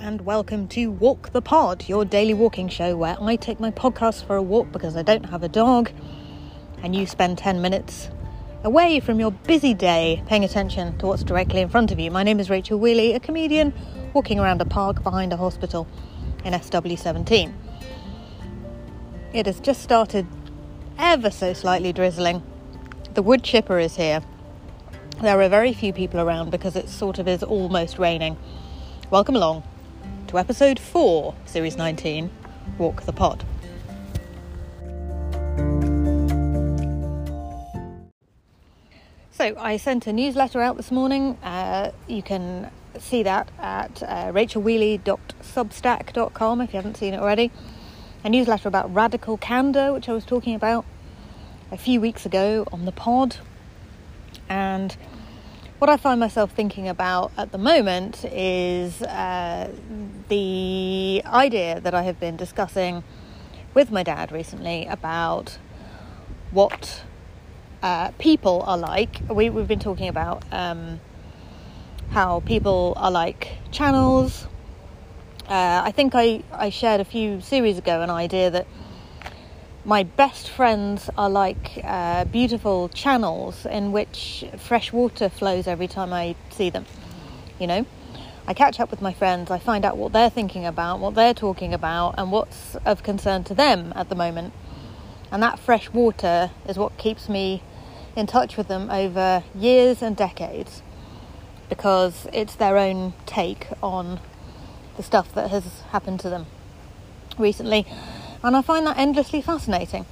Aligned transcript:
and 0.00 0.22
welcome 0.22 0.66
to 0.68 0.90
Walk 0.90 1.30
the 1.32 1.42
Pod, 1.42 1.88
your 1.88 2.04
daily 2.04 2.34
walking 2.34 2.68
show 2.68 2.96
where 2.96 3.16
I 3.20 3.36
take 3.36 3.60
my 3.60 3.70
podcast 3.70 4.24
for 4.24 4.36
a 4.36 4.42
walk 4.42 4.72
because 4.72 4.96
I 4.96 5.02
don't 5.02 5.26
have 5.26 5.42
a 5.42 5.48
dog, 5.48 5.90
and 6.82 6.96
you 6.96 7.06
spend 7.06 7.38
10 7.38 7.60
minutes 7.60 8.08
away 8.64 9.00
from 9.00 9.20
your 9.20 9.30
busy 9.30 9.74
day 9.74 10.22
paying 10.26 10.44
attention 10.44 10.96
to 10.98 11.06
what's 11.06 11.22
directly 11.22 11.60
in 11.60 11.68
front 11.68 11.92
of 11.92 12.00
you. 12.00 12.10
My 12.10 12.22
name 12.22 12.40
is 12.40 12.48
Rachel 12.48 12.78
Wheeley, 12.78 13.14
a 13.14 13.20
comedian 13.20 13.72
walking 14.14 14.38
around 14.38 14.60
a 14.60 14.64
park 14.64 15.02
behind 15.02 15.32
a 15.32 15.36
hospital 15.36 15.86
in 16.44 16.52
SW17. 16.52 17.52
It 19.32 19.46
has 19.46 19.60
just 19.60 19.82
started 19.82 20.26
ever 20.98 21.30
so 21.30 21.52
slightly 21.52 21.92
drizzling. 21.92 22.42
The 23.14 23.22
wood 23.22 23.42
chipper 23.42 23.78
is 23.78 23.96
here. 23.96 24.22
There 25.20 25.40
are 25.40 25.48
very 25.48 25.72
few 25.72 25.92
people 25.92 26.20
around 26.20 26.50
because 26.50 26.76
it 26.76 26.88
sort 26.88 27.18
of 27.18 27.28
is 27.28 27.42
almost 27.42 27.98
raining. 27.98 28.36
Welcome 29.10 29.36
along 29.36 29.64
to 30.32 30.38
episode 30.38 30.78
4, 30.78 31.34
series 31.44 31.76
19 31.76 32.30
Walk 32.78 33.02
the 33.02 33.12
Pod. 33.12 33.44
So, 39.30 39.54
I 39.58 39.76
sent 39.76 40.06
a 40.06 40.12
newsletter 40.12 40.62
out 40.62 40.78
this 40.78 40.90
morning. 40.90 41.36
Uh, 41.42 41.92
you 42.06 42.22
can 42.22 42.70
see 42.98 43.22
that 43.24 43.50
at 43.58 44.02
uh, 44.02 44.32
rachelwheeley.substack.com 44.32 46.60
if 46.62 46.72
you 46.72 46.78
haven't 46.78 46.96
seen 46.96 47.12
it 47.12 47.20
already. 47.20 47.50
A 48.24 48.30
newsletter 48.30 48.68
about 48.68 48.94
radical 48.94 49.36
candor, 49.36 49.92
which 49.92 50.08
I 50.08 50.14
was 50.14 50.24
talking 50.24 50.54
about 50.54 50.86
a 51.70 51.76
few 51.76 52.00
weeks 52.00 52.24
ago 52.24 52.66
on 52.72 52.86
the 52.86 52.92
pod. 52.92 53.36
And 54.48 54.96
what 55.82 55.90
I 55.90 55.96
find 55.96 56.20
myself 56.20 56.52
thinking 56.52 56.88
about 56.88 57.32
at 57.36 57.50
the 57.50 57.58
moment 57.58 58.24
is 58.26 59.02
uh, 59.02 59.68
the 60.28 61.20
idea 61.26 61.80
that 61.80 61.92
I 61.92 62.02
have 62.02 62.20
been 62.20 62.36
discussing 62.36 63.02
with 63.74 63.90
my 63.90 64.04
dad 64.04 64.30
recently 64.30 64.86
about 64.86 65.58
what 66.52 67.02
uh, 67.82 68.12
people 68.20 68.62
are 68.64 68.78
like. 68.78 69.22
We, 69.28 69.46
have 69.46 69.66
been 69.66 69.80
talking 69.80 70.06
about 70.06 70.44
um, 70.52 71.00
how 72.10 72.38
people 72.46 72.92
are 72.96 73.10
like 73.10 73.48
channels. 73.72 74.46
Uh, 75.48 75.82
I 75.84 75.90
think 75.90 76.14
I, 76.14 76.44
I 76.52 76.70
shared 76.70 77.00
a 77.00 77.04
few 77.04 77.40
series 77.40 77.78
ago 77.78 78.02
an 78.02 78.10
idea 78.10 78.50
that 78.50 78.68
my 79.84 80.04
best 80.04 80.48
friends 80.48 81.10
are 81.18 81.28
like 81.28 81.80
uh, 81.82 82.24
beautiful 82.26 82.88
channels 82.88 83.66
in 83.66 83.90
which 83.90 84.44
fresh 84.56 84.92
water 84.92 85.28
flows 85.28 85.66
every 85.66 85.88
time 85.88 86.12
I 86.12 86.36
see 86.50 86.70
them. 86.70 86.86
You 87.58 87.66
know, 87.66 87.86
I 88.46 88.54
catch 88.54 88.78
up 88.78 88.90
with 88.90 89.02
my 89.02 89.12
friends, 89.12 89.50
I 89.50 89.58
find 89.58 89.84
out 89.84 89.96
what 89.96 90.12
they're 90.12 90.30
thinking 90.30 90.64
about, 90.66 91.00
what 91.00 91.14
they're 91.14 91.34
talking 91.34 91.74
about, 91.74 92.14
and 92.16 92.30
what's 92.30 92.76
of 92.84 93.02
concern 93.02 93.42
to 93.44 93.54
them 93.54 93.92
at 93.96 94.08
the 94.08 94.14
moment. 94.14 94.52
And 95.32 95.42
that 95.42 95.58
fresh 95.58 95.90
water 95.90 96.50
is 96.68 96.76
what 96.76 96.96
keeps 96.96 97.28
me 97.28 97.62
in 98.14 98.26
touch 98.26 98.56
with 98.56 98.68
them 98.68 98.90
over 98.90 99.42
years 99.54 100.02
and 100.02 100.16
decades 100.16 100.82
because 101.68 102.26
it's 102.32 102.54
their 102.54 102.76
own 102.76 103.14
take 103.24 103.66
on 103.82 104.20
the 104.96 105.02
stuff 105.02 105.34
that 105.34 105.50
has 105.50 105.80
happened 105.90 106.20
to 106.20 106.28
them 106.28 106.46
recently 107.38 107.86
and 108.42 108.56
I 108.56 108.62
find 108.62 108.86
that 108.86 108.98
endlessly 108.98 109.40
fascinating. 109.40 110.06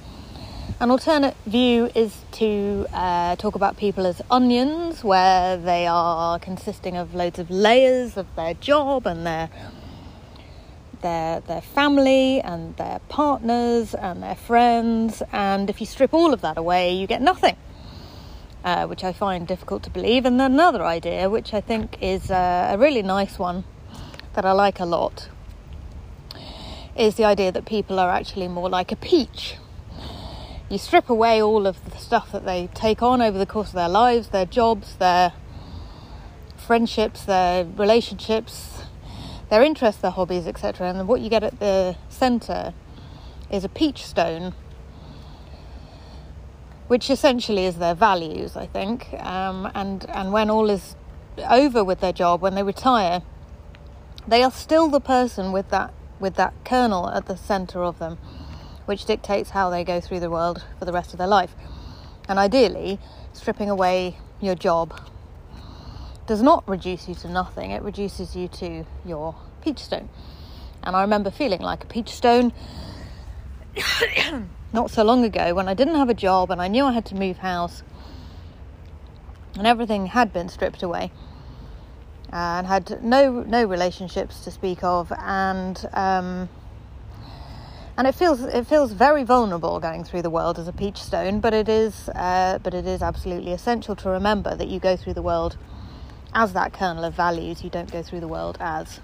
An 0.79 0.89
alternate 0.89 1.35
view 1.45 1.91
is 1.93 2.23
to 2.33 2.87
uh, 2.93 3.35
talk 3.35 3.55
about 3.55 3.77
people 3.77 4.07
as 4.07 4.21
onions, 4.31 5.03
where 5.03 5.57
they 5.57 5.85
are 5.85 6.39
consisting 6.39 6.97
of 6.97 7.13
loads 7.13 7.39
of 7.39 7.49
layers 7.51 8.17
of 8.17 8.27
their 8.35 8.53
job 8.55 9.05
and 9.05 9.25
their 9.25 9.49
their 11.01 11.39
their 11.41 11.61
family 11.61 12.41
and 12.41 12.75
their 12.77 12.99
partners 13.09 13.93
and 13.93 14.23
their 14.23 14.35
friends, 14.35 15.21
and 15.31 15.69
if 15.69 15.79
you 15.79 15.85
strip 15.85 16.13
all 16.13 16.33
of 16.33 16.41
that 16.41 16.57
away, 16.57 16.93
you 16.93 17.07
get 17.07 17.21
nothing. 17.21 17.57
Uh, 18.63 18.85
which 18.85 19.03
I 19.03 19.11
find 19.11 19.47
difficult 19.47 19.81
to 19.83 19.89
believe. 19.89 20.23
And 20.23 20.39
then 20.39 20.51
another 20.51 20.85
idea, 20.85 21.27
which 21.31 21.51
I 21.51 21.61
think 21.61 21.97
is 21.99 22.29
uh, 22.29 22.69
a 22.69 22.77
really 22.77 23.01
nice 23.01 23.39
one 23.39 23.63
that 24.33 24.45
I 24.45 24.51
like 24.51 24.79
a 24.79 24.85
lot, 24.85 25.29
is 27.01 27.15
the 27.15 27.25
idea 27.25 27.51
that 27.51 27.65
people 27.65 27.99
are 27.99 28.11
actually 28.11 28.47
more 28.47 28.69
like 28.69 28.91
a 28.91 28.95
peach. 28.95 29.55
You 30.69 30.77
strip 30.77 31.09
away 31.09 31.41
all 31.41 31.65
of 31.65 31.83
the 31.89 31.97
stuff 31.97 32.31
that 32.31 32.45
they 32.45 32.69
take 32.75 33.01
on 33.01 33.21
over 33.21 33.37
the 33.37 33.45
course 33.47 33.69
of 33.69 33.73
their 33.73 33.89
lives, 33.89 34.29
their 34.29 34.45
jobs, 34.45 34.95
their 34.97 35.33
friendships, 36.55 37.25
their 37.25 37.65
relationships, 37.65 38.83
their 39.49 39.63
interests, 39.63 40.01
their 40.01 40.11
hobbies, 40.11 40.45
etc. 40.45 40.89
And 40.89 41.07
what 41.07 41.21
you 41.21 41.29
get 41.29 41.43
at 41.43 41.59
the 41.59 41.97
centre 42.07 42.73
is 43.49 43.63
a 43.63 43.69
peach 43.69 44.05
stone, 44.05 44.53
which 46.87 47.09
essentially 47.09 47.65
is 47.65 47.77
their 47.77 47.95
values, 47.95 48.55
I 48.55 48.67
think. 48.67 49.11
Um, 49.13 49.71
and 49.73 50.07
and 50.11 50.31
when 50.31 50.51
all 50.51 50.69
is 50.69 50.95
over 51.49 51.83
with 51.83 51.99
their 51.99 52.13
job, 52.13 52.41
when 52.41 52.53
they 52.53 52.63
retire, 52.63 53.23
they 54.27 54.43
are 54.43 54.51
still 54.51 54.87
the 54.87 55.01
person 55.01 55.51
with 55.51 55.69
that 55.69 55.91
with 56.21 56.35
that 56.35 56.53
kernel 56.63 57.09
at 57.09 57.25
the 57.25 57.35
center 57.35 57.83
of 57.83 57.99
them, 57.99 58.17
which 58.85 59.05
dictates 59.05 59.49
how 59.49 59.69
they 59.69 59.83
go 59.83 59.99
through 59.99 60.19
the 60.19 60.29
world 60.29 60.63
for 60.79 60.85
the 60.85 60.93
rest 60.93 61.11
of 61.11 61.17
their 61.17 61.27
life. 61.27 61.55
And 62.29 62.39
ideally, 62.39 62.99
stripping 63.33 63.69
away 63.69 64.17
your 64.39 64.55
job 64.55 64.97
does 66.27 66.41
not 66.41 66.63
reduce 66.69 67.09
you 67.09 67.15
to 67.15 67.27
nothing, 67.27 67.71
it 67.71 67.81
reduces 67.81 68.35
you 68.35 68.47
to 68.47 68.85
your 69.05 69.35
peach 69.61 69.79
stone. 69.79 70.07
And 70.83 70.95
I 70.95 71.01
remember 71.01 71.31
feeling 71.31 71.61
like 71.61 71.83
a 71.83 71.87
peach 71.87 72.09
stone 72.09 72.53
not 74.73 74.91
so 74.91 75.03
long 75.03 75.23
ago 75.23 75.53
when 75.53 75.67
I 75.67 75.73
didn't 75.73 75.95
have 75.95 76.09
a 76.09 76.13
job 76.13 76.51
and 76.51 76.61
I 76.61 76.67
knew 76.67 76.85
I 76.85 76.93
had 76.93 77.05
to 77.07 77.15
move 77.15 77.39
house 77.39 77.83
and 79.57 79.67
everything 79.67 80.07
had 80.07 80.31
been 80.31 80.49
stripped 80.49 80.83
away 80.83 81.11
and 82.31 82.65
had 82.65 83.03
no 83.03 83.43
no 83.43 83.65
relationships 83.65 84.43
to 84.43 84.51
speak 84.51 84.83
of, 84.83 85.11
and 85.17 85.85
um, 85.93 86.49
and 87.97 88.07
it 88.07 88.15
feels 88.15 88.41
it 88.41 88.65
feels 88.65 88.93
very 88.93 89.23
vulnerable 89.23 89.79
going 89.79 90.03
through 90.03 90.21
the 90.21 90.29
world 90.29 90.57
as 90.57 90.67
a 90.67 90.73
peach 90.73 90.97
stone, 90.97 91.39
but 91.39 91.53
it 91.53 91.67
is 91.67 92.09
uh, 92.09 92.59
but 92.63 92.73
it 92.73 92.87
is 92.87 93.01
absolutely 93.01 93.51
essential 93.51 93.95
to 93.97 94.09
remember 94.09 94.55
that 94.55 94.67
you 94.67 94.79
go 94.79 94.95
through 94.95 95.13
the 95.13 95.21
world 95.21 95.57
as 96.33 96.53
that 96.53 96.71
kernel 96.71 97.03
of 97.03 97.13
values. 97.13 97.63
You 97.63 97.69
don't 97.69 97.91
go 97.91 98.01
through 98.01 98.21
the 98.21 98.27
world 98.27 98.57
as 98.59 99.01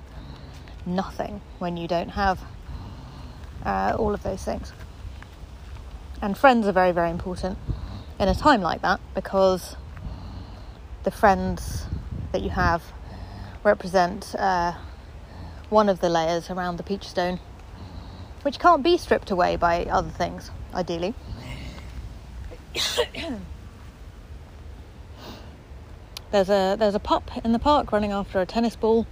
nothing 0.85 1.41
when 1.59 1.75
you 1.75 1.87
don't 1.87 2.09
have 2.09 2.39
uh, 3.65 3.95
all 3.99 4.13
of 4.13 4.23
those 4.23 4.43
things. 4.43 4.71
And 6.21 6.37
friends 6.37 6.65
are 6.65 6.71
very 6.71 6.93
very 6.93 7.11
important 7.11 7.57
in 8.19 8.29
a 8.29 8.35
time 8.35 8.61
like 8.61 8.81
that 8.81 9.01
because 9.13 9.75
the 11.03 11.11
friends 11.11 11.85
that 12.31 12.41
you 12.41 12.49
have 12.49 12.81
represent 13.67 14.33
uh, 14.39 14.73
one 15.69 15.89
of 15.89 15.99
the 15.99 16.09
layers 16.09 16.49
around 16.49 16.77
the 16.77 16.83
peach 16.83 17.03
stone, 17.03 17.39
which 18.41 18.57
can't 18.59 18.81
be 18.81 18.97
stripped 18.97 19.29
away 19.29 19.57
by 19.57 19.83
other 19.85 20.09
things, 20.09 20.49
ideally. 20.73 21.13
there's 26.31 26.49
a 26.49 26.75
there's 26.79 26.95
a 26.95 26.99
pup 26.99 27.29
in 27.43 27.51
the 27.51 27.59
park 27.59 27.91
running 27.91 28.13
after 28.13 28.39
a 28.39 28.45
tennis 28.45 28.77
ball. 28.77 29.05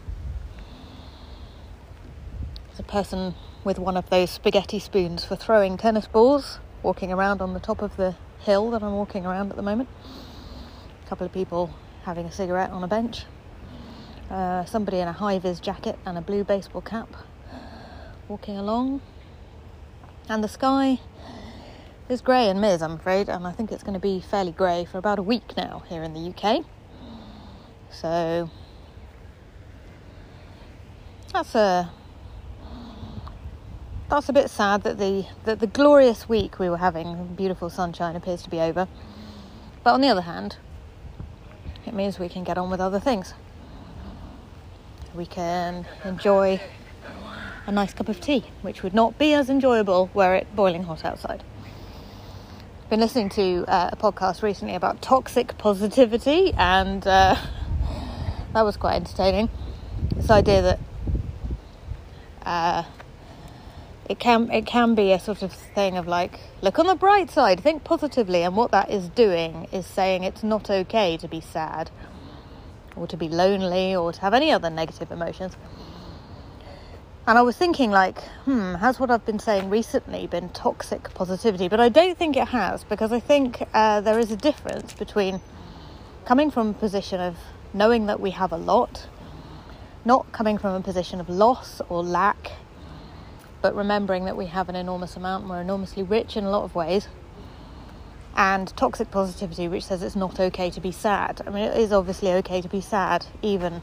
There's 2.67 2.79
a 2.79 2.83
person 2.83 3.35
with 3.66 3.77
one 3.77 3.97
of 3.97 4.09
those 4.09 4.29
spaghetti 4.29 4.79
spoons 4.79 5.25
for 5.25 5.35
throwing 5.35 5.75
tennis 5.75 6.07
balls, 6.07 6.59
walking 6.81 7.11
around 7.11 7.41
on 7.41 7.53
the 7.53 7.59
top 7.59 7.81
of 7.81 7.97
the 7.97 8.16
hill 8.39 8.72
that 8.72 8.81
I'm 8.81 8.93
walking 8.93 9.25
around 9.25 9.49
at 9.49 9.57
the 9.57 9.63
moment. 9.63 9.89
A 11.05 11.09
couple 11.09 11.25
of 11.25 11.33
people 11.33 11.72
having 12.03 12.25
a 12.25 12.31
cigarette 12.31 12.69
on 12.69 12.83
a 12.83 12.87
bench. 12.87 13.25
Uh, 14.29 14.66
somebody 14.66 14.99
in 14.99 15.07
a 15.07 15.13
high 15.13 15.37
vis 15.37 15.59
jacket 15.59 15.99
and 16.05 16.17
a 16.17 16.22
blue 16.22 16.43
baseball 16.43 16.81
cap 16.81 17.09
walking 18.27 18.57
along. 18.57 19.01
And 20.27 20.43
the 20.43 20.47
sky 20.47 20.99
is 22.09 22.22
grey 22.22 22.49
and 22.49 22.59
miz, 22.59 22.81
I'm 22.81 22.93
afraid, 22.93 23.29
and 23.29 23.45
I 23.45 23.51
think 23.51 23.72
it's 23.72 23.83
going 23.83 23.93
to 23.93 23.99
be 23.99 24.19
fairly 24.19 24.51
grey 24.51 24.85
for 24.85 24.97
about 24.97 25.19
a 25.19 25.22
week 25.22 25.55
now 25.55 25.83
here 25.87 26.01
in 26.01 26.13
the 26.13 26.33
UK. 26.33 26.66
So 27.91 28.49
that's 31.31 31.53
a 31.53 31.91
that's 34.09 34.29
a 34.29 34.33
bit 34.33 34.49
sad 34.49 34.83
that 34.83 34.97
the 34.97 35.27
that 35.43 35.59
the 35.59 35.67
glorious 35.67 36.27
week 36.27 36.57
we 36.57 36.67
were 36.67 36.77
having, 36.77 37.35
beautiful 37.35 37.69
sunshine, 37.69 38.16
appears 38.16 38.41
to 38.41 38.49
be 38.49 38.59
over. 38.59 38.87
But 39.83 39.93
on 39.93 40.01
the 40.01 40.07
other 40.07 40.22
hand, 40.22 40.57
it 41.85 41.93
means 41.93 42.17
we 42.17 42.27
can 42.27 42.43
get 42.43 42.57
on 42.57 42.72
with 42.72 42.81
other 42.81 42.99
things 42.99 43.35
we 45.16 45.26
can 45.26 45.85
enjoy 46.03 46.59
a 47.67 47.72
nice 47.72 47.94
cup 47.94 48.09
of 48.09 48.20
tea, 48.22 48.46
which 48.62 48.84
would 48.84 48.94
not 48.94 49.17
be 49.17 49.34
as 49.34 49.50
enjoyable 49.50 50.09
were 50.14 50.35
it 50.35 50.47
boiling 50.56 50.84
hot 50.84 51.03
outside. 51.06 51.44
Been 52.90 53.00
listening 53.00 53.29
to 53.29 53.66
uh, 53.67 53.90
a 53.94 53.96
podcast 53.96 54.44
recently 54.44 54.76
about 54.76 55.02
toxic 55.02 55.58
positivity, 55.58 56.53
and 56.58 57.06
uh, 57.08 57.35
that 58.53 58.62
was 58.64 58.78
quite 58.78 58.96
entertaining. 58.96 59.50
This 60.16 60.29
idea 60.29 60.62
that 60.62 60.79
Uh, 62.46 62.84
it 64.08 64.20
can 64.20 64.52
it 64.52 64.68
can 64.68 64.94
be 64.94 65.11
a 65.11 65.20
sort 65.20 65.41
of 65.41 65.52
thing 65.52 65.97
of 65.97 66.08
like 66.08 66.40
look 66.61 66.78
on 66.78 66.85
the 66.85 66.96
bright 66.96 67.32
side, 67.32 67.59
think 67.59 67.84
positively, 67.84 68.44
and 68.44 68.56
what 68.56 68.70
that 68.72 68.91
is 68.91 69.09
doing 69.09 69.68
is 69.72 69.85
saying 69.85 70.23
it's 70.23 70.44
not 70.44 70.70
okay 70.70 71.18
to 71.18 71.28
be 71.28 71.41
sad, 71.41 71.90
or 72.96 73.08
to 73.08 73.18
be 73.18 73.30
lonely, 73.30 73.96
or 73.96 74.12
to 74.12 74.22
have 74.22 74.34
any 74.34 74.52
other 74.52 74.70
negative 74.70 75.12
emotions. 75.12 75.56
And 77.28 77.40
I 77.40 77.42
was 77.42 77.58
thinking, 77.58 77.90
like, 77.90 78.22
hmm, 78.46 78.76
has 78.76 79.00
what 79.00 79.09
I've 79.09 79.26
been 79.26 79.40
saying 79.40 79.70
recently 79.72 80.28
been 80.28 80.50
toxic 80.50 81.12
positivity? 81.16 81.68
But 81.68 81.80
I 81.80 81.90
don't 81.90 82.16
think 82.18 82.38
it 82.38 82.50
has 82.50 82.84
because 82.84 83.12
I 83.12 83.20
think 83.20 83.64
uh, 83.74 84.02
there 84.02 84.20
is 84.20 84.32
a 84.32 84.38
difference 84.38 84.94
between 84.94 85.42
coming 86.26 86.52
from 86.52 86.70
a 86.70 86.74
position 86.74 87.20
of 87.20 87.38
knowing 87.74 88.06
that 88.06 88.20
we 88.20 88.32
have 88.32 88.52
a 88.52 88.58
lot, 88.58 89.08
not 90.06 90.32
coming 90.32 90.59
from 90.59 90.76
a 90.76 90.82
position 90.82 91.20
of 91.20 91.28
loss 91.28 91.82
or 91.90 92.03
lack, 92.03 92.52
but 93.62 93.76
remembering 93.76 94.26
that 94.26 94.38
we 94.38 94.46
have 94.46 94.70
an 94.70 94.76
enormous 94.76 95.18
amount 95.18 95.42
and 95.44 95.50
we're 95.50 95.62
enormously 95.62 96.03
rich 96.03 96.38
in 96.38 96.44
a 96.44 96.50
lot 96.52 96.64
of 96.64 96.76
ways. 96.76 97.08
And 98.35 98.76
toxic 98.76 99.11
positivity, 99.11 99.67
which 99.67 99.85
says 99.85 100.03
it's 100.03 100.16
not 100.16 100.40
okay 100.40 100.70
to 100.70 100.82
be 100.82 100.91
sad. 100.91 101.41
I 101.47 101.49
mean, 101.49 101.64
it 101.64 101.78
is 101.78 101.93
obviously 101.93 102.32
okay 102.34 102.61
to 102.61 102.67
be 102.67 102.82
sad, 102.82 103.26
even 103.41 103.82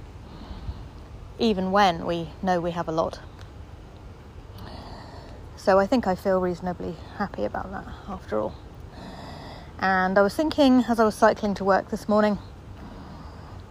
even 1.38 1.72
when 1.72 2.04
we 2.06 2.28
know 2.42 2.60
we 2.60 2.70
have 2.72 2.88
a 2.88 2.92
lot. 2.92 3.18
So 5.56 5.78
I 5.78 5.86
think 5.86 6.06
I 6.06 6.14
feel 6.14 6.40
reasonably 6.40 6.96
happy 7.16 7.44
about 7.44 7.70
that 7.70 7.86
after 8.08 8.38
all. 8.38 8.54
And 9.78 10.18
I 10.18 10.22
was 10.22 10.34
thinking 10.34 10.84
as 10.88 11.00
I 11.00 11.04
was 11.04 11.14
cycling 11.14 11.54
to 11.54 11.64
work 11.64 11.90
this 11.90 12.08
morning 12.08 12.38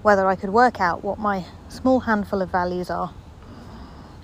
whether 0.01 0.28
I 0.28 0.36
could 0.36 0.50
work 0.50 0.81
out 0.81 1.04
what 1.04 1.19
my 1.19 1.45
small 1.69 2.01
handful 2.01 2.42
of 2.42 2.50
values 2.50 2.89
are. 2.89 3.13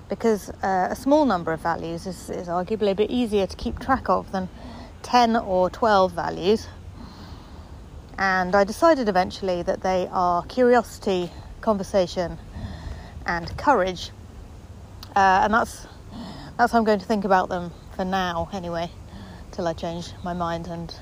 Because 0.08 0.50
uh, 0.62 0.88
a 0.90 0.96
small 0.96 1.24
number 1.24 1.52
of 1.52 1.60
values 1.60 2.06
is, 2.06 2.30
is 2.30 2.48
arguably 2.48 2.90
a 2.90 2.94
bit 2.94 3.10
easier 3.10 3.46
to 3.46 3.56
keep 3.56 3.78
track 3.78 4.08
of 4.08 4.32
than 4.32 4.48
10 5.08 5.36
or 5.36 5.70
12 5.70 6.12
values. 6.12 6.68
And 8.18 8.54
I 8.54 8.64
decided 8.64 9.08
eventually 9.08 9.62
that 9.62 9.80
they 9.80 10.06
are 10.12 10.42
curiosity, 10.44 11.30
conversation, 11.62 12.36
and 13.24 13.56
courage. 13.56 14.10
Uh, 15.16 15.40
and 15.44 15.54
that's 15.54 15.86
that's 16.58 16.72
how 16.72 16.78
I'm 16.78 16.84
going 16.84 16.98
to 16.98 17.06
think 17.06 17.24
about 17.24 17.48
them 17.48 17.72
for 17.96 18.04
now, 18.04 18.50
anyway, 18.52 18.90
till 19.52 19.66
I 19.66 19.72
change 19.72 20.12
my 20.22 20.34
mind 20.34 20.66
and 20.66 20.94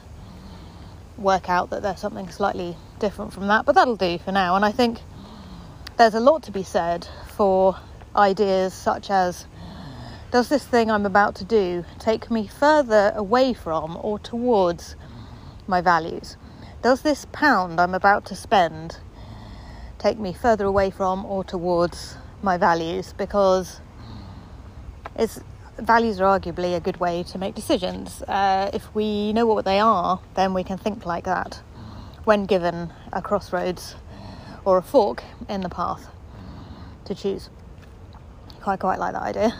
work 1.19 1.49
out 1.49 1.71
that 1.71 1.83
there's 1.83 1.99
something 1.99 2.31
slightly 2.31 2.77
different 3.01 3.33
from 3.33 3.49
that. 3.49 3.65
But 3.65 3.75
that'll 3.75 3.97
do 3.97 4.19
for 4.19 4.31
now. 4.31 4.55
And 4.55 4.65
I 4.65 4.71
think 4.71 5.01
there's 5.97 6.15
a 6.15 6.21
lot 6.21 6.45
to 6.45 6.53
be 6.53 6.63
said 6.63 7.09
for 7.35 7.77
ideas 8.15 8.73
such 8.73 9.11
as 9.11 9.47
does 10.37 10.51
this 10.51 10.67
thing 10.67 10.91
I'm 10.91 11.07
about 11.07 11.35
to 11.37 11.47
do 11.47 11.87
take 11.99 12.31
me 12.31 12.47
further 12.47 13.11
away 13.17 13.55
from 13.55 13.97
or 14.03 14.19
towards 14.19 14.95
my 15.67 15.81
values? 15.81 16.37
Does 16.83 17.01
this 17.01 17.27
pound 17.33 17.81
I'm 17.81 17.95
about 17.95 18.27
to 18.27 18.37
spend 18.37 18.99
take 19.97 20.19
me 20.19 20.35
further 20.35 20.67
away 20.67 20.91
from 20.91 21.25
or 21.25 21.43
towards 21.43 22.19
my 22.43 22.59
values? 22.59 23.15
Because 23.17 23.81
it's 25.15 25.41
values 25.79 26.21
are 26.21 26.39
arguably 26.39 26.77
a 26.77 26.81
good 26.81 27.01
way 27.01 27.23
to 27.23 27.39
make 27.39 27.55
decisions. 27.55 28.21
Uh, 28.29 28.71
if 28.75 28.95
we 28.95 29.33
know 29.33 29.47
what 29.47 29.65
they 29.65 29.81
are, 29.81 30.21
then 30.35 30.53
we 30.53 30.63
can 30.63 30.77
think 30.77 31.07
like 31.07 31.25
that 31.25 31.63
when 32.25 32.45
given 32.45 32.93
a 33.11 33.23
crossroads 33.23 33.95
or 34.67 34.77
a 34.77 34.83
fork 34.83 35.25
in 35.49 35.63
the 35.63 35.71
path 35.71 36.09
to 37.07 37.15
choose. 37.15 37.49
Quite 38.61 38.81
quite 38.81 38.99
like 38.99 39.15
that 39.15 39.23
idea. 39.23 39.59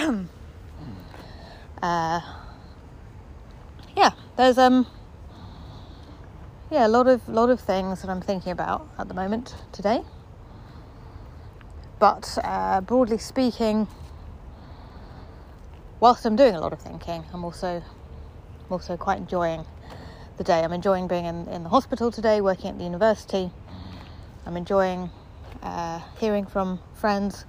uh, 1.82 2.20
yeah, 3.94 4.10
there's 4.36 4.56
um 4.56 4.86
yeah 6.70 6.86
a 6.86 6.88
lot 6.88 7.06
of 7.06 7.28
lot 7.28 7.50
of 7.50 7.60
things 7.60 8.00
that 8.00 8.08
I'm 8.10 8.22
thinking 8.22 8.52
about 8.52 8.88
at 8.98 9.08
the 9.08 9.14
moment 9.14 9.54
today. 9.72 10.00
But 11.98 12.38
uh, 12.42 12.80
broadly 12.80 13.18
speaking, 13.18 13.88
whilst 15.98 16.24
I'm 16.24 16.36
doing 16.36 16.54
a 16.54 16.60
lot 16.60 16.72
of 16.72 16.80
thinking, 16.80 17.24
I'm 17.34 17.44
also 17.44 17.76
I'm 17.76 18.72
also 18.72 18.96
quite 18.96 19.18
enjoying 19.18 19.66
the 20.38 20.44
day. 20.44 20.64
I'm 20.64 20.72
enjoying 20.72 21.08
being 21.08 21.26
in, 21.26 21.46
in 21.48 21.62
the 21.64 21.68
hospital 21.68 22.10
today, 22.10 22.40
working 22.40 22.70
at 22.70 22.78
the 22.78 22.84
university. 22.84 23.50
I'm 24.46 24.56
enjoying 24.56 25.10
uh, 25.62 26.00
hearing 26.18 26.46
from 26.46 26.80
friends 26.94 27.44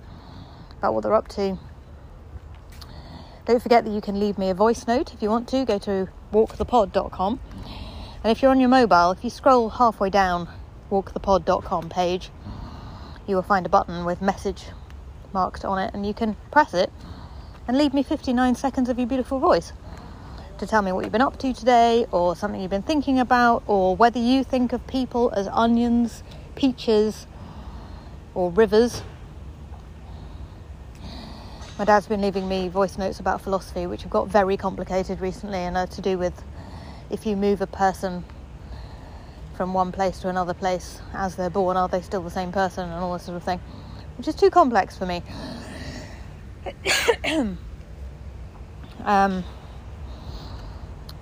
about 0.79 0.93
what 0.93 1.03
they're 1.03 1.13
up 1.13 1.29
to. 1.29 1.57
Don't 3.45 3.61
forget 3.61 3.85
that 3.85 3.91
you 3.91 4.01
can 4.01 4.19
leave 4.19 4.37
me 4.37 4.49
a 4.49 4.53
voice 4.53 4.85
note 4.87 5.13
if 5.13 5.21
you 5.21 5.29
want 5.29 5.47
to. 5.49 5.65
Go 5.65 5.79
to 5.79 6.07
walkthepod.com. 6.31 7.39
And 8.23 8.31
if 8.31 8.41
you're 8.41 8.51
on 8.51 8.59
your 8.59 8.69
mobile, 8.69 9.11
if 9.11 9.23
you 9.23 9.29
scroll 9.29 9.69
halfway 9.69 10.11
down 10.11 10.47
walkthepod.com 10.91 11.89
page, 11.89 12.29
you 13.25 13.35
will 13.35 13.41
find 13.41 13.65
a 13.65 13.69
button 13.69 14.05
with 14.05 14.21
message 14.21 14.65
marked 15.33 15.65
on 15.65 15.79
it, 15.79 15.93
and 15.93 16.05
you 16.05 16.13
can 16.13 16.35
press 16.51 16.73
it 16.73 16.91
and 17.67 17.77
leave 17.77 17.93
me 17.93 18.03
59 18.03 18.55
seconds 18.55 18.89
of 18.89 18.97
your 18.97 19.07
beautiful 19.07 19.39
voice 19.39 19.73
to 20.57 20.67
tell 20.67 20.81
me 20.81 20.91
what 20.91 21.03
you've 21.03 21.11
been 21.11 21.21
up 21.21 21.39
to 21.39 21.53
today, 21.53 22.05
or 22.11 22.35
something 22.35 22.61
you've 22.61 22.69
been 22.69 22.83
thinking 22.83 23.17
about, 23.17 23.63
or 23.65 23.95
whether 23.95 24.19
you 24.19 24.43
think 24.43 24.73
of 24.73 24.85
people 24.85 25.31
as 25.35 25.47
onions, 25.47 26.21
peaches, 26.55 27.25
or 28.35 28.51
rivers. 28.51 29.01
My 31.81 31.85
dad's 31.85 32.05
been 32.05 32.21
leaving 32.21 32.47
me 32.47 32.67
voice 32.67 32.99
notes 32.99 33.19
about 33.19 33.41
philosophy, 33.41 33.87
which 33.87 34.03
have 34.03 34.11
got 34.11 34.27
very 34.27 34.55
complicated 34.55 35.19
recently 35.19 35.57
and 35.57 35.75
are 35.75 35.87
to 35.87 35.99
do 35.99 36.15
with 36.15 36.43
if 37.09 37.25
you 37.25 37.35
move 37.35 37.59
a 37.59 37.65
person 37.65 38.23
from 39.55 39.73
one 39.73 39.91
place 39.91 40.19
to 40.19 40.29
another 40.29 40.53
place 40.53 41.01
as 41.15 41.35
they're 41.35 41.49
born, 41.49 41.77
are 41.77 41.87
they 41.87 42.03
still 42.03 42.21
the 42.21 42.29
same 42.29 42.51
person 42.51 42.87
and 42.87 43.03
all 43.03 43.13
this 43.13 43.23
sort 43.23 43.35
of 43.35 43.41
thing, 43.41 43.59
which 44.19 44.27
is 44.27 44.35
too 44.35 44.51
complex 44.51 44.95
for 44.95 45.07
me. 45.07 45.23
um, 49.03 49.43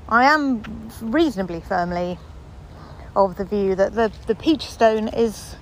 I 0.10 0.26
am 0.26 0.92
reasonably 1.00 1.62
firmly 1.62 2.20
of 3.16 3.38
the 3.38 3.46
view 3.46 3.76
that 3.76 3.96
the, 3.96 4.12
the 4.28 4.36
peach 4.36 4.66
stone 4.66 5.08
is 5.08 5.56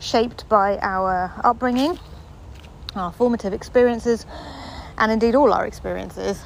shaped 0.00 0.48
by 0.48 0.78
our 0.78 1.32
upbringing, 1.44 2.00
our 2.94 3.12
formative 3.12 3.52
experiences, 3.52 4.26
and 4.98 5.10
indeed 5.10 5.34
all 5.34 5.52
our 5.52 5.66
experiences 5.66 6.42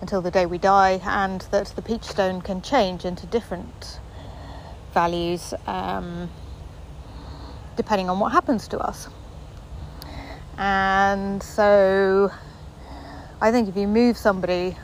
until 0.00 0.20
the 0.20 0.30
day 0.30 0.46
we 0.46 0.58
die, 0.58 1.00
and 1.04 1.40
that 1.50 1.66
the 1.76 1.82
peach 1.82 2.04
stone 2.04 2.40
can 2.40 2.60
change 2.62 3.04
into 3.04 3.26
different 3.26 4.00
values 4.92 5.54
um, 5.66 6.30
depending 7.76 8.08
on 8.08 8.18
what 8.18 8.32
happens 8.32 8.68
to 8.68 8.78
us. 8.78 9.08
And 10.58 11.42
so 11.42 12.30
I 13.40 13.50
think 13.52 13.68
if 13.68 13.76
you 13.76 13.86
move 13.86 14.16
somebody 14.16 14.76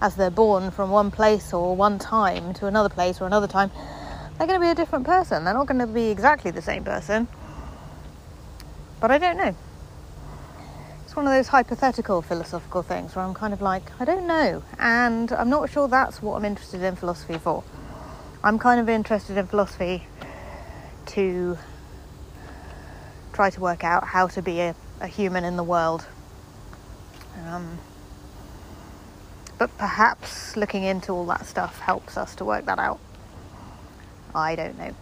as 0.00 0.14
they're 0.14 0.30
born 0.30 0.70
from 0.70 0.90
one 0.90 1.10
place 1.10 1.52
or 1.52 1.74
one 1.74 1.98
time 1.98 2.52
to 2.54 2.66
another 2.66 2.90
place 2.90 3.20
or 3.20 3.26
another 3.26 3.46
time, 3.48 3.70
they're 4.36 4.46
going 4.46 4.60
to 4.60 4.64
be 4.64 4.70
a 4.70 4.74
different 4.74 5.06
person. 5.06 5.44
They're 5.44 5.54
not 5.54 5.66
going 5.66 5.80
to 5.80 5.86
be 5.86 6.10
exactly 6.10 6.50
the 6.50 6.62
same 6.62 6.84
person. 6.84 7.26
But 9.00 9.10
I 9.10 9.18
don't 9.18 9.36
know. 9.36 9.54
One 11.18 11.26
of 11.26 11.32
those 11.32 11.48
hypothetical 11.48 12.22
philosophical 12.22 12.84
things 12.84 13.16
where 13.16 13.24
I'm 13.24 13.34
kind 13.34 13.52
of 13.52 13.60
like, 13.60 13.82
I 13.98 14.04
don't 14.04 14.28
know. 14.28 14.62
And 14.78 15.32
I'm 15.32 15.50
not 15.50 15.68
sure 15.68 15.88
that's 15.88 16.22
what 16.22 16.36
I'm 16.36 16.44
interested 16.44 16.80
in 16.80 16.94
philosophy 16.94 17.38
for. 17.38 17.64
I'm 18.44 18.56
kind 18.60 18.78
of 18.78 18.88
interested 18.88 19.36
in 19.36 19.48
philosophy 19.48 20.06
to 21.06 21.58
try 23.32 23.50
to 23.50 23.60
work 23.60 23.82
out 23.82 24.04
how 24.04 24.28
to 24.28 24.40
be 24.40 24.60
a, 24.60 24.76
a 25.00 25.08
human 25.08 25.42
in 25.42 25.56
the 25.56 25.64
world. 25.64 26.06
Um, 27.48 27.80
but 29.58 29.76
perhaps 29.76 30.56
looking 30.56 30.84
into 30.84 31.10
all 31.10 31.26
that 31.26 31.46
stuff 31.46 31.80
helps 31.80 32.16
us 32.16 32.36
to 32.36 32.44
work 32.44 32.66
that 32.66 32.78
out. 32.78 33.00
I 34.36 34.54
don't 34.54 34.78
know. 34.78 34.94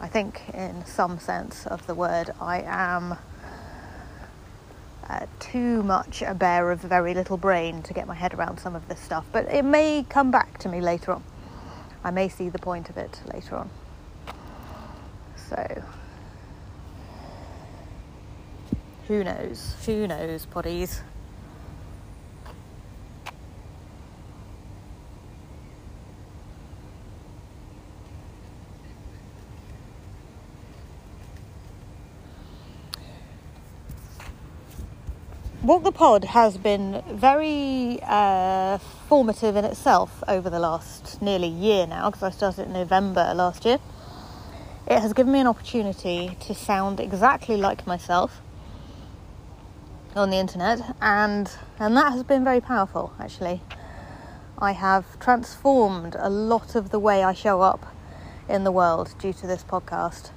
I 0.00 0.06
think, 0.06 0.42
in 0.54 0.86
some 0.86 1.18
sense 1.18 1.66
of 1.66 1.88
the 1.88 1.94
word, 1.96 2.30
I 2.40 2.62
am 2.64 3.16
uh, 5.08 5.26
too 5.38 5.82
much 5.82 6.22
a 6.22 6.34
bear 6.34 6.70
of 6.70 6.80
very 6.80 7.14
little 7.14 7.36
brain 7.36 7.82
to 7.82 7.94
get 7.94 8.06
my 8.06 8.14
head 8.14 8.34
around 8.34 8.58
some 8.58 8.74
of 8.74 8.88
this 8.88 9.00
stuff, 9.00 9.24
but 9.32 9.46
it 9.46 9.64
may 9.64 10.04
come 10.08 10.30
back 10.30 10.58
to 10.58 10.68
me 10.68 10.80
later 10.80 11.12
on. 11.12 11.22
I 12.02 12.10
may 12.10 12.28
see 12.28 12.48
the 12.48 12.58
point 12.58 12.90
of 12.90 12.96
it 12.96 13.20
later 13.32 13.56
on. 13.56 13.70
So, 15.36 15.82
who 19.08 19.22
knows? 19.22 19.76
Who 19.86 20.06
knows, 20.06 20.46
potties? 20.46 21.00
Walk 35.66 35.82
the 35.82 35.90
Pod 35.90 36.26
has 36.26 36.56
been 36.58 37.02
very 37.10 37.98
uh, 38.04 38.78
formative 39.08 39.56
in 39.56 39.64
itself 39.64 40.22
over 40.28 40.48
the 40.48 40.60
last 40.60 41.20
nearly 41.20 41.48
year 41.48 41.88
now 41.88 42.08
because 42.08 42.22
I 42.22 42.30
started 42.30 42.66
in 42.68 42.72
November 42.72 43.32
last 43.34 43.64
year. 43.64 43.78
It 44.86 45.00
has 45.00 45.12
given 45.12 45.32
me 45.32 45.40
an 45.40 45.48
opportunity 45.48 46.36
to 46.42 46.54
sound 46.54 47.00
exactly 47.00 47.56
like 47.56 47.84
myself 47.84 48.40
on 50.14 50.30
the 50.30 50.36
internet, 50.36 50.94
and 51.00 51.50
and 51.80 51.96
that 51.96 52.12
has 52.12 52.22
been 52.22 52.44
very 52.44 52.60
powerful. 52.60 53.12
Actually, 53.18 53.60
I 54.60 54.70
have 54.70 55.18
transformed 55.18 56.14
a 56.16 56.30
lot 56.30 56.76
of 56.76 56.90
the 56.90 57.00
way 57.00 57.24
I 57.24 57.32
show 57.32 57.62
up 57.62 57.92
in 58.48 58.62
the 58.62 58.70
world 58.70 59.16
due 59.18 59.32
to 59.32 59.48
this 59.48 59.64
podcast, 59.64 60.30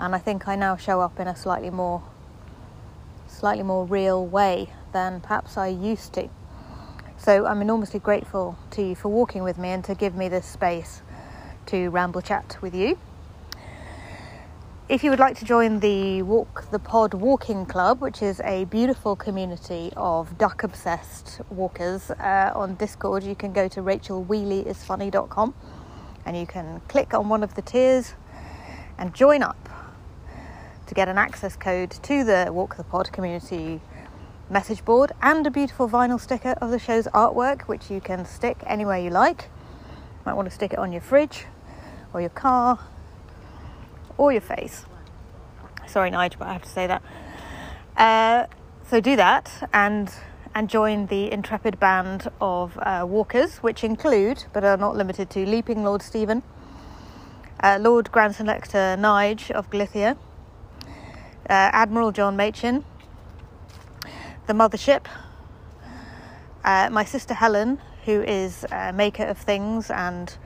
and 0.00 0.14
I 0.14 0.18
think 0.18 0.48
I 0.48 0.56
now 0.56 0.78
show 0.78 1.02
up 1.02 1.20
in 1.20 1.28
a 1.28 1.36
slightly 1.36 1.68
more 1.68 2.02
slightly 3.38 3.62
more 3.62 3.84
real 3.84 4.26
way 4.26 4.68
than 4.92 5.20
perhaps 5.20 5.56
I 5.56 5.68
used 5.68 6.12
to. 6.14 6.28
So 7.16 7.46
I'm 7.46 7.62
enormously 7.62 8.00
grateful 8.00 8.58
to 8.72 8.82
you 8.82 8.94
for 8.96 9.08
walking 9.10 9.44
with 9.44 9.58
me 9.58 9.68
and 9.68 9.84
to 9.84 9.94
give 9.94 10.16
me 10.16 10.28
this 10.28 10.44
space 10.44 11.02
to 11.66 11.88
ramble 11.88 12.20
chat 12.20 12.56
with 12.60 12.74
you. 12.74 12.98
If 14.88 15.04
you 15.04 15.10
would 15.10 15.20
like 15.20 15.38
to 15.38 15.44
join 15.44 15.78
the 15.80 16.22
Walk 16.22 16.68
the 16.72 16.80
Pod 16.80 17.14
Walking 17.14 17.64
Club, 17.64 18.00
which 18.00 18.22
is 18.22 18.40
a 18.40 18.64
beautiful 18.64 19.14
community 19.14 19.92
of 19.96 20.36
duck 20.36 20.64
obsessed 20.64 21.40
walkers 21.50 22.10
uh, 22.10 22.52
on 22.54 22.74
Discord, 22.74 23.22
you 23.22 23.36
can 23.36 23.52
go 23.52 23.68
to 23.68 23.82
rachelwheeleyisfunny.com 23.82 25.54
and 26.24 26.36
you 26.36 26.46
can 26.46 26.80
click 26.88 27.14
on 27.14 27.28
one 27.28 27.44
of 27.44 27.54
the 27.54 27.62
tiers 27.62 28.14
and 28.96 29.14
join 29.14 29.42
up 29.42 29.77
to 30.88 30.94
get 30.94 31.08
an 31.08 31.18
access 31.18 31.54
code 31.54 31.90
to 31.90 32.24
the 32.24 32.48
Walk 32.50 32.76
the 32.76 32.82
Pod 32.82 33.12
community 33.12 33.80
message 34.48 34.82
board 34.84 35.12
and 35.20 35.46
a 35.46 35.50
beautiful 35.50 35.86
vinyl 35.86 36.18
sticker 36.18 36.52
of 36.62 36.70
the 36.70 36.78
show's 36.78 37.06
artwork, 37.08 37.62
which 37.62 37.90
you 37.90 38.00
can 38.00 38.24
stick 38.24 38.56
anywhere 38.66 38.98
you 38.98 39.10
like. 39.10 39.50
You 39.52 40.22
might 40.24 40.32
want 40.32 40.48
to 40.48 40.54
stick 40.54 40.72
it 40.72 40.78
on 40.78 40.90
your 40.90 41.02
fridge 41.02 41.44
or 42.14 42.20
your 42.22 42.30
car 42.30 42.78
or 44.16 44.32
your 44.32 44.40
face. 44.40 44.86
Sorry, 45.86 46.10
Nigel, 46.10 46.38
but 46.38 46.48
I 46.48 46.52
have 46.54 46.62
to 46.62 46.68
say 46.68 46.86
that. 46.86 47.02
Uh, 47.94 48.46
so 48.88 49.00
do 49.00 49.14
that 49.16 49.68
and 49.72 50.10
and 50.54 50.70
join 50.70 51.06
the 51.06 51.30
intrepid 51.30 51.78
band 51.78 52.30
of 52.40 52.78
uh, 52.78 53.04
walkers, 53.06 53.58
which 53.58 53.84
include, 53.84 54.46
but 54.54 54.64
are 54.64 54.78
not 54.78 54.96
limited 54.96 55.28
to, 55.30 55.44
Leaping 55.44 55.84
Lord 55.84 56.00
Stephen, 56.00 56.42
uh, 57.62 57.78
Lord 57.78 58.10
Grand 58.10 58.34
Selector 58.34 58.96
Nige 58.98 59.50
of 59.50 59.68
Glythia, 59.70 60.16
Admiral 61.46 62.12
John 62.12 62.36
Machin, 62.36 62.84
the 64.46 64.52
Mothership, 64.52 65.06
uh, 66.64 66.88
my 66.90 67.04
sister 67.04 67.34
Helen, 67.34 67.78
who 68.04 68.22
is 68.22 68.64
a 68.72 68.92
maker 68.92 69.24
of 69.24 69.38
things 69.38 69.90
and 69.90 70.36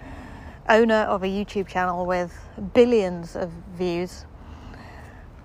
owner 0.68 1.02
of 1.02 1.22
a 1.22 1.26
YouTube 1.26 1.68
channel 1.68 2.06
with 2.06 2.32
billions 2.74 3.36
of 3.36 3.50
views. 3.76 4.24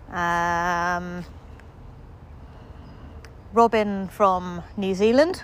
Um, 0.10 1.26
Robin 3.54 4.08
from 4.08 4.64
New 4.76 4.94
Zealand, 4.94 5.44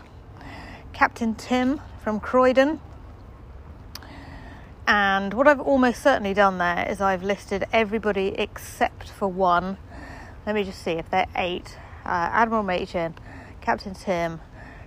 Captain 0.94 1.36
Tim 1.36 1.82
from 2.04 2.20
Croydon. 2.20 2.80
And 4.86 5.34
what 5.34 5.48
I've 5.48 5.62
almost 5.62 6.04
certainly 6.04 6.34
done 6.34 6.58
there 6.58 6.86
is 6.90 7.02
I've 7.02 7.24
listed 7.24 7.66
everybody 7.72 8.36
except 8.38 9.10
for 9.10 9.28
one. 9.28 9.78
Let 10.46 10.56
me 10.56 10.66
just 10.66 10.82
see 10.84 10.92
if 10.92 11.10
they're 11.10 11.28
eight. 11.38 11.78
Uh, 12.06 12.30
Admiral 12.34 12.64
Machin, 12.64 13.16
Captain 13.62 13.94
Tim, 13.94 14.42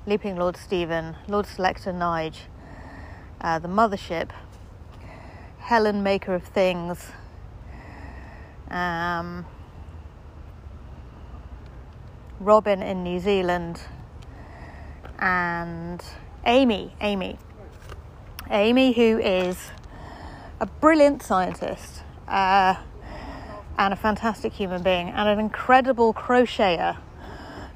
Leaping 0.06 0.36
Lord 0.36 0.56
Stephen, 0.58 1.16
Lord 1.28 1.46
Selector 1.46 1.94
Nige, 1.94 2.40
uh, 3.40 3.58
the 3.58 3.68
Mothership, 3.68 4.30
Helen 5.58 6.02
Maker 6.02 6.34
of 6.34 6.44
Things, 6.44 7.10
um, 8.70 9.46
Robin 12.38 12.82
in 12.82 13.02
New 13.02 13.18
Zealand, 13.18 13.80
and 15.18 16.04
Amy. 16.44 16.94
Amy. 17.00 17.38
Amy, 18.50 18.92
who 18.92 19.18
is 19.18 19.70
a 20.60 20.66
brilliant 20.66 21.22
scientist 21.22 22.02
uh, 22.28 22.74
and 23.78 23.92
a 23.92 23.96
fantastic 23.96 24.52
human 24.52 24.82
being 24.82 25.08
and 25.10 25.28
an 25.28 25.38
incredible 25.38 26.14
crocheter, 26.14 26.96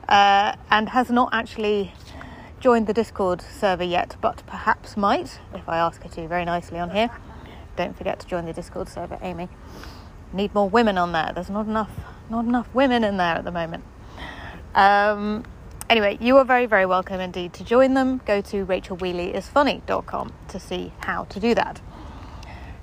uh, 0.08 0.56
and 0.70 0.88
has 0.90 1.10
not 1.10 1.30
actually 1.32 1.92
joined 2.58 2.86
the 2.86 2.92
Discord 2.92 3.40
server 3.42 3.84
yet, 3.84 4.16
but 4.20 4.42
perhaps 4.46 4.96
might 4.96 5.40
if 5.54 5.68
I 5.68 5.78
ask 5.78 6.02
her 6.02 6.08
to 6.10 6.28
very 6.28 6.44
nicely 6.44 6.78
on 6.78 6.90
here 6.90 7.10
don't 7.80 7.96
forget 7.96 8.20
to 8.20 8.26
join 8.26 8.44
the 8.44 8.52
Discord 8.52 8.88
server, 8.88 9.18
Amy. 9.22 9.48
Need 10.34 10.54
more 10.54 10.68
women 10.68 10.98
on 10.98 11.12
there. 11.12 11.32
There's 11.34 11.48
not 11.48 11.66
enough, 11.66 11.90
not 12.28 12.44
enough 12.44 12.68
women 12.74 13.04
in 13.04 13.16
there 13.16 13.36
at 13.36 13.44
the 13.44 13.50
moment. 13.50 13.84
Um, 14.74 15.44
anyway, 15.88 16.18
you 16.20 16.36
are 16.36 16.44
very, 16.44 16.66
very 16.66 16.84
welcome 16.84 17.20
indeed 17.20 17.54
to 17.54 17.64
join 17.64 17.94
them. 17.94 18.20
Go 18.26 18.42
to 18.42 18.66
rachelwheeleyisfunny.com 18.66 20.32
to 20.48 20.60
see 20.60 20.92
how 21.00 21.24
to 21.24 21.40
do 21.40 21.54
that. 21.54 21.80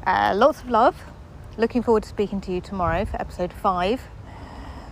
Uh, 0.05 0.33
lots 0.35 0.61
of 0.61 0.69
love. 0.69 0.95
Looking 1.59 1.81
forward 1.81 2.03
to 2.03 2.09
speaking 2.09 2.39
to 2.41 2.51
you 2.51 2.61
tomorrow 2.61 3.03
for 3.03 3.19
episode 3.19 3.51
5, 3.51 3.99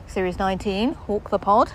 series 0.08 0.40
19, 0.40 0.98
Walk 1.06 1.30
the 1.30 1.38
Pod. 1.38 1.72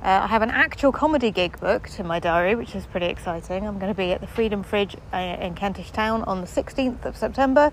Uh, 0.00 0.20
I 0.22 0.28
have 0.28 0.42
an 0.42 0.50
actual 0.50 0.92
comedy 0.92 1.32
gig 1.32 1.58
booked 1.58 1.98
in 1.98 2.06
my 2.06 2.20
diary, 2.20 2.54
which 2.54 2.76
is 2.76 2.86
pretty 2.86 3.06
exciting. 3.06 3.66
I'm 3.66 3.80
going 3.80 3.92
to 3.92 3.96
be 3.96 4.12
at 4.12 4.20
the 4.20 4.28
Freedom 4.28 4.62
Fridge 4.62 4.94
uh, 5.12 5.16
in 5.16 5.56
Kentish 5.56 5.90
Town 5.90 6.22
on 6.22 6.40
the 6.40 6.46
16th 6.46 7.04
of 7.04 7.16
September, 7.16 7.72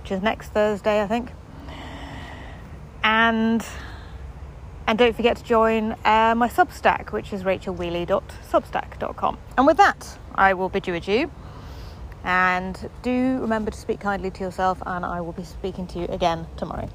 which 0.00 0.12
is 0.12 0.22
next 0.22 0.48
Thursday, 0.48 1.02
I 1.02 1.06
think. 1.06 1.32
And 3.04 3.62
and 4.86 4.98
don't 4.98 5.14
forget 5.14 5.36
to 5.36 5.44
join 5.44 5.92
uh, 6.06 6.34
my 6.38 6.48
Substack, 6.48 7.12
which 7.12 7.34
is 7.34 7.42
rachelwheeley.substack.com. 7.42 9.38
And 9.58 9.66
with 9.66 9.76
that, 9.76 10.18
I 10.34 10.54
will 10.54 10.70
bid 10.70 10.86
you 10.86 10.94
adieu. 10.94 11.30
And 12.24 12.90
do 13.02 13.38
remember 13.40 13.70
to 13.70 13.78
speak 13.78 14.00
kindly 14.00 14.30
to 14.32 14.44
yourself, 14.44 14.82
and 14.84 15.04
I 15.04 15.20
will 15.20 15.32
be 15.32 15.44
speaking 15.44 15.86
to 15.88 15.98
you 16.00 16.06
again 16.06 16.46
tomorrow. 16.56 16.88